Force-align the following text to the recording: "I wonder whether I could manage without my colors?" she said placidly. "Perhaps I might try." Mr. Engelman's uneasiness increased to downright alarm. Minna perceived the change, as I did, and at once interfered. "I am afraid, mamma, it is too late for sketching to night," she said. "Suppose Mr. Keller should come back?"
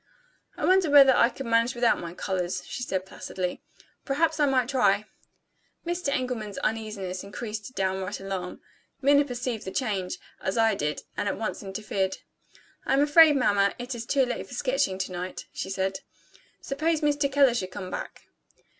"I 0.57 0.65
wonder 0.65 0.89
whether 0.89 1.15
I 1.15 1.29
could 1.29 1.45
manage 1.45 1.75
without 1.75 1.99
my 1.99 2.15
colors?" 2.15 2.63
she 2.65 2.81
said 2.81 3.05
placidly. 3.05 3.61
"Perhaps 4.03 4.39
I 4.39 4.47
might 4.47 4.67
try." 4.67 5.05
Mr. 5.85 6.07
Engelman's 6.09 6.57
uneasiness 6.63 7.23
increased 7.23 7.65
to 7.67 7.73
downright 7.73 8.19
alarm. 8.19 8.61
Minna 8.99 9.23
perceived 9.23 9.63
the 9.63 9.69
change, 9.69 10.17
as 10.41 10.57
I 10.57 10.73
did, 10.73 11.03
and 11.15 11.27
at 11.29 11.37
once 11.37 11.61
interfered. 11.61 12.17
"I 12.83 12.93
am 12.93 13.01
afraid, 13.01 13.35
mamma, 13.35 13.75
it 13.77 13.93
is 13.93 14.07
too 14.07 14.25
late 14.25 14.47
for 14.47 14.55
sketching 14.55 14.97
to 14.97 15.11
night," 15.11 15.45
she 15.53 15.69
said. 15.69 15.99
"Suppose 16.61 17.01
Mr. 17.01 17.31
Keller 17.31 17.53
should 17.53 17.69
come 17.69 17.91
back?" 17.91 18.23